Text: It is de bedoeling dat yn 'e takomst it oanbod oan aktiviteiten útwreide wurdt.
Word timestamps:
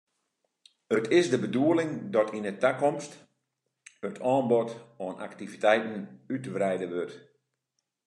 It 0.89 1.07
is 1.17 1.27
de 1.33 1.39
bedoeling 1.43 1.91
dat 2.15 2.29
yn 2.37 2.47
'e 2.49 2.53
takomst 2.63 3.11
it 4.09 4.17
oanbod 4.31 4.69
oan 5.05 5.21
aktiviteiten 5.27 6.01
útwreide 6.35 6.87
wurdt. 6.93 7.17